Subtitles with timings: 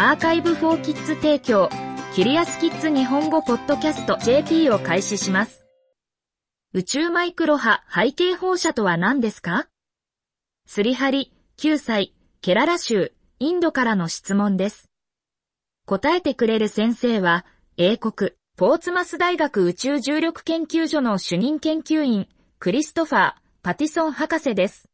[0.00, 1.68] アーカイブフォーキッズ提供、
[2.14, 5.66] キリアスキッズ日本語ポッドキャスト JP を開始します。
[6.72, 9.66] 宇宙マイクロ波背景放射とは何ですか？
[10.66, 14.88] スリハリ、9歳、ケララ州、インドからの質問です。
[15.84, 17.44] 答えてくれる先生は、
[17.76, 22.28] 英国、ポーツマス大学宇宙重力研究所の主任研究員、
[22.60, 23.34] クリストファー、
[23.64, 24.88] パティソン博士です。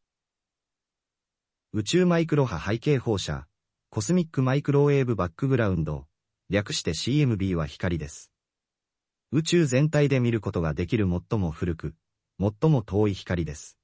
[1.74, 3.46] 宇宙マイクロ波背景放射、
[3.94, 6.08] コスミックマイクロウェーブバックグラウンド、
[6.50, 8.32] 略して CMB は光です。
[9.30, 11.94] 宇宙全体で見ることができる最も古く、
[12.40, 13.78] 最も遠い光です。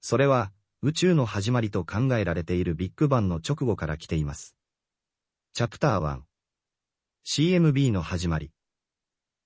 [0.00, 0.50] それは、
[0.82, 4.56] 宇宙の始まりと考えられているビッグバンの直後から来ています。
[5.52, 6.20] チャプター1
[7.24, 8.50] CMB の始まり。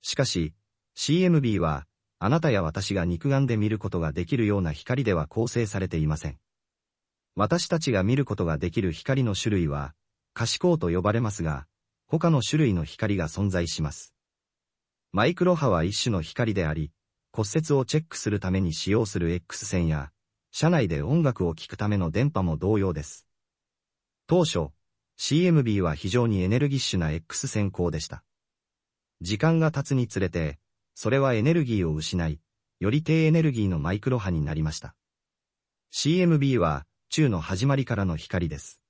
[0.00, 0.55] しかし、
[0.96, 1.84] CMB は、
[2.19, 6.38] あなたや私が肉眼で見ることができるような光では構成されていません。
[7.38, 9.95] 私たちが見ることができる光の種類は、
[10.34, 11.69] 可視光と呼ばれますが、
[12.09, 14.12] 他の種類の光が存在します。
[15.12, 16.91] マイクロ波は一種の光であり、
[17.33, 20.11] 骨折をチェックするために使用する X 線や、
[20.50, 23.28] 車内で音楽を聴くための電波も同様です。
[24.27, 24.70] 当初、
[25.17, 28.25] CMB は非常にエネルギッシュな X 線光でした。
[29.20, 30.58] 時間が経つにつれて、
[30.97, 32.41] それはエネルギーを失い、
[32.80, 34.97] より低エネルギーのマイクロ波になりました。
[35.92, 38.81] CMB は、宇宙の始まりからの光です。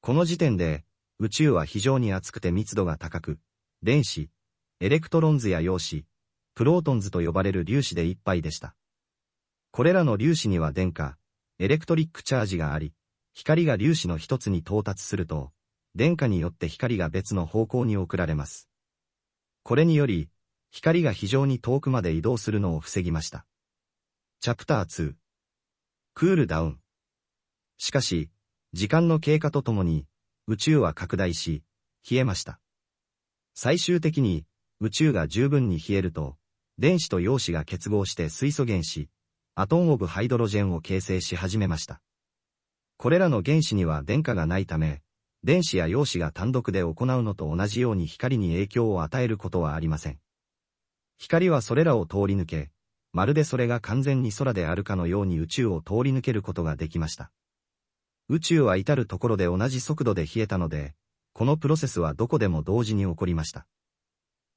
[0.00, 0.84] この時点で、
[1.18, 3.38] 宇宙は非常に熱くて密度が高く、
[3.82, 4.28] 電子、
[4.80, 6.04] electrons や陽子、
[6.54, 8.74] protons と呼ばれる粒子でいっぱいでした。
[9.70, 11.12] これらの粒子には電荷、
[11.58, 12.92] electric charge があり、
[13.32, 15.52] 光が粒子の一つに到達すると、
[15.94, 18.68] 電荷によって光が別の方向に送られます。
[19.62, 20.28] これにより、
[20.70, 23.46] 光が非常に遠くまで移動するのを防ぎました。
[24.40, 25.14] チャプター2
[26.14, 26.81] クールダウン
[27.82, 28.30] しかし、
[28.72, 30.06] 時間の経過とともに、
[30.46, 31.64] 宇宙は拡大し、
[32.08, 32.60] 冷えました。
[33.54, 34.44] 最終的に、
[34.78, 36.36] 宇宙が十分に冷えると、
[36.78, 39.08] 電子と陽子が結合して水素原子、
[39.56, 42.00] アトンオブハイドロジェンを形成し始めました。
[42.98, 45.02] これらの原子には電荷がないため、
[45.42, 46.94] 電子や陽子が単独で行う
[47.24, 50.20] のと同じように光に影響を与えることはありません。
[51.18, 52.70] 光はそれらを通り抜け、
[53.12, 57.32] まるでそれが完全に空であるかのように宇宙を通り抜けることができました。
[58.32, 60.94] 宇宙は至るところで同じ速度で冷えたので、
[61.34, 63.66] このプロセスはどこでも同時に起こりました。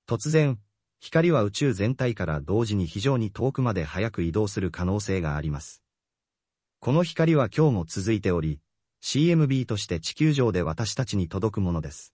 [0.07, 0.59] 突然、
[1.01, 5.83] 光は宇宙全体から同時に非常に遠くまで速く移動する可能性があります。
[6.79, 8.61] この光は今日も続いており、
[9.03, 12.13] CMB として地球上で私たちに届くものです。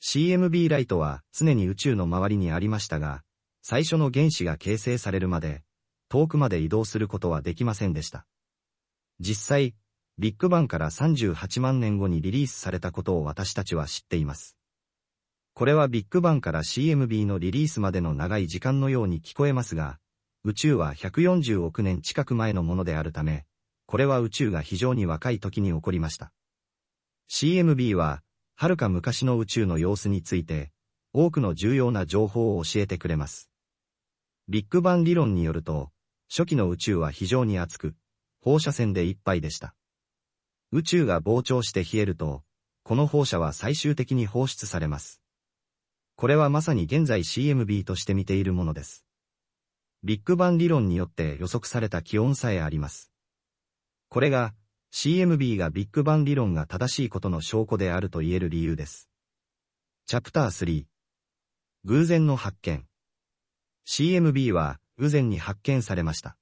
[0.00, 3.24] CMB ライトは常に宇宙の周りにありましたが、
[3.62, 5.64] 最初の原子が形成されるまで、
[6.08, 8.26] 遠くまで移動することはできませんでした。
[9.18, 9.74] 実際、
[10.22, 14.56] ビッグバンから38万年後にリリースされたことを私たちは知っています。
[15.52, 19.98] これはビッグバンから CMB のリリースまでの長い時間のように聞こえますが、
[20.44, 23.46] 宇宙は140億年近く前のものであるため、
[23.86, 26.32] これは宇宙が非常に若い時に起こりました。
[27.28, 28.22] CMB は、
[28.54, 30.70] はるか昔の宇宙の様子について、
[31.12, 33.50] 多くの重要な情報を教えてくれます。
[34.48, 35.90] ビッグバン理論によると、
[36.30, 37.96] 初期の宇宙は非常に熱く、
[38.40, 39.74] 放射線でいっぱいでした。
[40.74, 42.42] 宇宙が膨張して冷えると、
[42.82, 45.20] この放射は最終的に放出されます。
[46.16, 49.04] これはまさに現在 CMB として見ているものです。
[50.02, 53.12] ビッグバン理論によって予測された気温さえあります。
[54.08, 54.54] これが
[54.94, 59.10] CMB がビッグバン理論が正しいことの証拠であると言える理由です。
[60.06, 60.84] チャプター3
[61.84, 62.86] 偶然の発見
[63.86, 66.38] CMB は偶然に発見されました。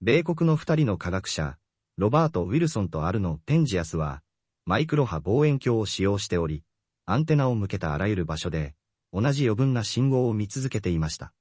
[0.00, 1.58] 米国の二人の科学者、
[1.98, 4.22] ロバート・ウィルソンとアルノ・ペンジアスは、
[4.64, 6.64] マイクロ波望遠鏡を使用しており、
[7.04, 8.74] アンテナを向けたあらゆる場所で、
[9.12, 11.34] 同じ余分な信号を見続けていました。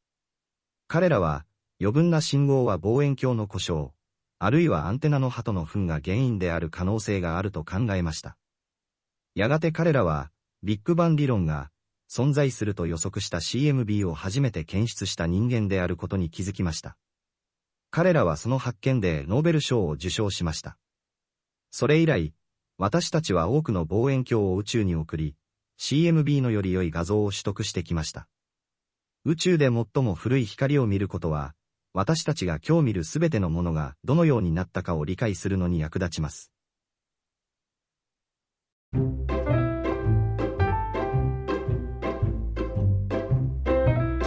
[0.89, 1.45] 彼らは、
[1.79, 3.91] 余分な信号は望遠鏡の故障、
[4.39, 8.37] あるいはアンテナの鳩の糞が原因である可能性があると考えました。
[9.35, 10.31] やがて彼らは、
[10.63, 11.71] ビッグバン理論が、
[12.09, 16.97] 存在すると予測した CMB を初めて検出した人間であることに気づきました。
[17.91, 20.77] 彼らはその発見でノーベル賞を受賞しました。
[21.71, 22.33] それ以来、
[22.77, 25.35] 私たちは多くの望遠鏡を宇宙に送り、
[25.77, 28.29] CMB のより良い画像を取得してきました。
[29.25, 31.53] 宇宙で最も古い光を見ることは、
[31.93, 36.49] 私たちが今日見るすべてのものがどのようになったかを理解するのに役立ちます。